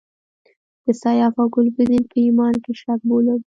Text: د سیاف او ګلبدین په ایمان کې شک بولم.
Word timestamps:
د 0.83 0.85
سیاف 1.01 1.33
او 1.41 1.47
ګلبدین 1.55 2.03
په 2.11 2.15
ایمان 2.25 2.53
کې 2.63 2.71
شک 2.81 2.99
بولم. 3.09 3.39